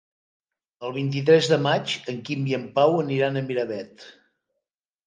El 0.87 0.95
vint-i-tres 0.95 1.49
de 1.53 1.59
maig 1.67 1.93
en 2.15 2.25
Quim 2.31 2.49
i 2.55 2.59
en 2.61 2.67
Pau 2.81 2.99
aniran 3.05 3.39
a 3.39 3.47
Miravet. 3.53 4.13